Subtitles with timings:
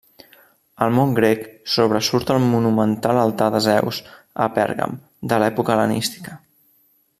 [0.85, 1.43] Al món grec
[1.73, 4.01] sobresurt el monumental Altar de Zeus
[4.47, 4.99] a Pèrgam,
[5.35, 6.39] d'època hel·lenística.